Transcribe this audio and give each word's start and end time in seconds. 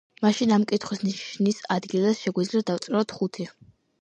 მაშინ 0.25 0.53
ამ 0.55 0.63
კითხვის 0.71 1.03
ნიშნის 1.03 1.59
ადგილას 1.75 2.23
შეგვიძლია 2.25 2.67
დავწეროთ 2.73 3.15
ხუთი. 3.21 3.49